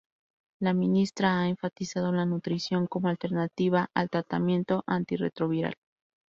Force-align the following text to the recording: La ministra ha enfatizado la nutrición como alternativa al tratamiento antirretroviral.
La 0.61 0.73
ministra 0.73 1.39
ha 1.39 1.47
enfatizado 1.47 2.11
la 2.11 2.25
nutrición 2.25 2.87
como 2.87 3.09
alternativa 3.09 3.91
al 3.93 4.09
tratamiento 4.09 4.83
antirretroviral. 4.87 5.75